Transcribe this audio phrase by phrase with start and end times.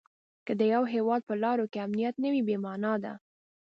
[0.45, 3.13] که د یوه هیواد په لارو کې امنیت نه وي بې مانا ده.